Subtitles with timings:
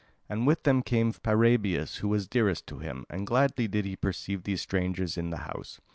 [0.27, 4.45] And with them came Paraebius, who was dearest to him, and gladly did he perceive
[4.45, 5.79] these strangers in the house.